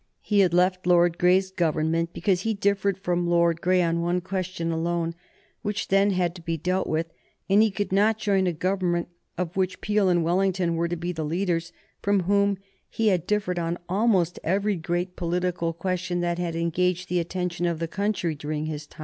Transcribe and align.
He 0.23 0.39
had 0.39 0.51
left 0.51 0.87
Lord 0.87 1.19
Grey's 1.19 1.51
Government 1.51 2.11
because 2.11 2.41
he 2.41 2.55
differed 2.55 2.99
with 3.05 3.17
Lord 3.19 3.61
Grey 3.61 3.83
on 3.83 4.01
one 4.01 4.19
question 4.19 4.71
alone, 4.71 5.13
which 5.61 5.89
then 5.89 6.09
had 6.09 6.33
to 6.33 6.41
be 6.41 6.57
dealt 6.57 6.87
with, 6.87 7.11
and 7.47 7.61
he 7.61 7.69
could 7.69 7.91
not 7.91 8.17
join 8.17 8.47
a 8.47 8.51
Government 8.51 9.09
of 9.37 9.55
which 9.55 9.79
Peel 9.79 10.09
and 10.09 10.23
Wellington 10.23 10.75
were 10.75 10.87
to 10.87 10.95
be 10.95 11.11
the 11.11 11.23
leaders, 11.23 11.71
from 12.01 12.21
whom 12.21 12.57
he 12.89 13.09
had 13.09 13.27
differed 13.27 13.59
on 13.59 13.77
almost 13.87 14.39
every 14.43 14.75
great 14.75 15.15
political 15.15 15.71
question 15.71 16.19
that 16.21 16.39
had 16.39 16.55
engaged 16.55 17.07
the 17.07 17.19
attention 17.19 17.67
of 17.67 17.77
the 17.77 17.87
country 17.87 18.33
during 18.33 18.65
his 18.65 18.87
time. 18.87 18.99